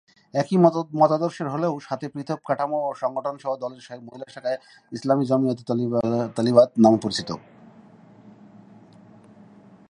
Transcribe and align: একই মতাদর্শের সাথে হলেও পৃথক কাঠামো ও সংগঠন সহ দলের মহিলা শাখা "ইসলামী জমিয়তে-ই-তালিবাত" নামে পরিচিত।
একই 0.33 0.57
মতাদর্শের 1.01 1.47
সাথে 1.47 1.53
হলেও 1.53 1.73
পৃথক 2.13 2.39
কাঠামো 2.47 2.77
ও 2.87 2.89
সংগঠন 2.93 3.35
সহ 3.43 3.51
দলের 3.55 3.81
মহিলা 4.07 4.27
শাখা 4.29 4.51
"ইসলামী 4.91 5.23
জমিয়তে-ই-তালিবাত" 5.25 6.69
নামে 6.83 6.99
পরিচিত। 7.03 7.29